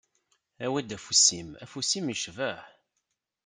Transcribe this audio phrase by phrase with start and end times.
[0.65, 2.61] Awi-d afus-im, afus-im yecbeḥ.